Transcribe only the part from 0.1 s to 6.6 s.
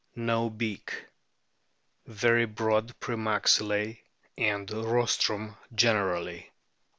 No beak. Very broad pre maxillae and rostrum generally.